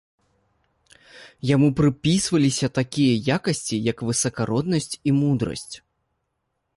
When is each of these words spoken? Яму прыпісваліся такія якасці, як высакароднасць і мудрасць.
Яму 1.55 1.67
прыпісваліся 1.79 2.67
такія 2.79 3.13
якасці, 3.37 3.75
як 3.91 3.97
высакароднасць 4.07 4.89
і 5.13 5.17
мудрасць. 5.19 5.71